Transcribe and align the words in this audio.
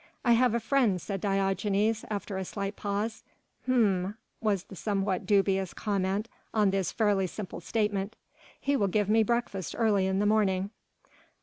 "I 0.25 0.31
have 0.31 0.55
a 0.55 0.59
friend," 0.59 0.99
said 0.99 1.21
Diogenes 1.21 2.05
after 2.09 2.35
a 2.39 2.43
slight 2.43 2.75
pause. 2.75 3.21
"Hm?" 3.67 4.15
was 4.39 4.63
the 4.63 4.75
somewhat 4.75 5.27
dubious 5.27 5.75
comment 5.75 6.27
on 6.55 6.71
this 6.71 6.91
fairly 6.91 7.27
simple 7.27 7.61
statement. 7.61 8.15
"He 8.59 8.75
will 8.75 8.87
give 8.87 9.09
me 9.09 9.21
breakfast 9.21 9.75
early 9.77 10.07
in 10.07 10.17
the 10.17 10.25
morning." 10.25 10.71